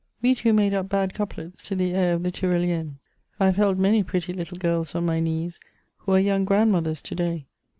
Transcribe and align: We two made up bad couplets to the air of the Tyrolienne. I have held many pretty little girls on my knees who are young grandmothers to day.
We 0.23 0.33
two 0.33 0.51
made 0.51 0.73
up 0.73 0.89
bad 0.89 1.13
couplets 1.13 1.61
to 1.61 1.75
the 1.75 1.93
air 1.93 2.15
of 2.15 2.23
the 2.23 2.31
Tyrolienne. 2.31 2.97
I 3.39 3.45
have 3.45 3.57
held 3.57 3.77
many 3.77 4.01
pretty 4.01 4.33
little 4.33 4.57
girls 4.57 4.95
on 4.95 5.05
my 5.05 5.19
knees 5.19 5.59
who 5.97 6.13
are 6.13 6.19
young 6.19 6.43
grandmothers 6.43 7.03
to 7.03 7.13
day. 7.13 7.45